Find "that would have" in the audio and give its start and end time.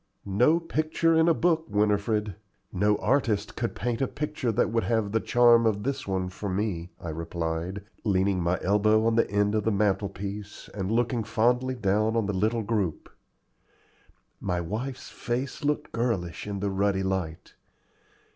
4.51-5.11